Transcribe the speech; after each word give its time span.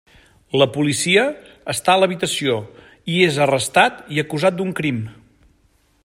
La 0.59 0.67
policia 0.77 1.25
està 1.73 1.93
a 1.95 1.99
l'habitació 2.03 2.57
i 3.17 3.21
és 3.29 3.37
arrestat 3.47 4.01
i 4.17 4.23
acusat 4.23 4.61
d'un 4.61 4.73
crim. 4.81 5.03